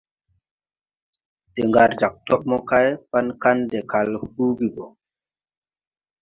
De 1.53 1.61
ngar 1.69 1.91
jāg 1.99 2.13
tob 2.27 2.41
mokay 2.51 2.87
pan 3.09 3.27
Kandɛ 3.41 3.79
kal 3.91 4.09
huugi 4.33 4.67
go. 4.75 4.85